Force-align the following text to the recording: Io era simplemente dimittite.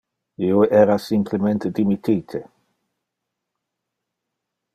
Io 0.43 0.63
era 0.79 0.95
simplemente 1.03 1.69
dimittite. 1.81 2.43